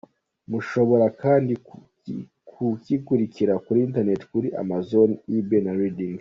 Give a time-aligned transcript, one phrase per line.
[0.51, 1.53] Mushobora kandi
[2.49, 6.09] kukigurira kuri internet kuri Amazon, ebay, readings.